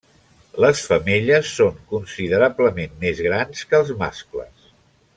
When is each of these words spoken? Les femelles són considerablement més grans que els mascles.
Les 0.63 0.79
femelles 0.91 1.51
són 1.59 1.77
considerablement 1.93 2.99
més 3.05 3.23
grans 3.29 3.63
que 3.71 3.81
els 3.83 3.93
mascles. 4.03 4.69